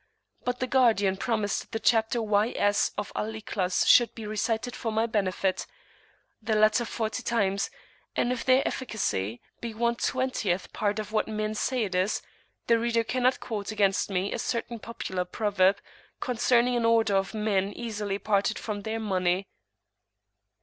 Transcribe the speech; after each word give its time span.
But 0.43 0.59
the 0.59 0.65
guardian 0.65 1.15
promised 1.15 1.61
that 1.61 1.71
the 1.73 1.79
chapters 1.79 2.21
Y.S. 2.23 2.89
and 2.97 3.07
Al 3.15 3.33
Ikhlas 3.35 3.85
should 3.85 4.15
be 4.15 4.25
recited 4.25 4.75
for 4.75 4.91
my 4.91 5.05
benefit, 5.05 5.67
the 6.41 6.55
latter 6.55 6.85
forty 6.85 7.21
times; 7.21 7.69
and 8.15 8.31
if 8.31 8.43
their 8.43 8.67
efficacy 8.67 9.41
be 9.59 9.75
one 9.75 9.97
twentieth 9.97 10.73
part 10.73 10.97
of 10.97 11.11
what 11.11 11.27
men 11.27 11.53
say 11.53 11.83
it 11.83 11.93
is, 11.93 12.23
the 12.65 12.79
reader 12.79 13.03
cannot 13.03 13.39
quote 13.39 13.71
against 13.71 14.09
me 14.09 14.33
a 14.33 14.39
certain 14.39 14.79
popular 14.79 15.23
proverb 15.23 15.77
concerning 16.19 16.75
an 16.75 16.85
order 16.85 17.15
of 17.15 17.35
men 17.35 17.71
easily 17.71 18.17
parted 18.17 18.57
from 18.57 18.81
their 18.81 18.99
money. 18.99 19.45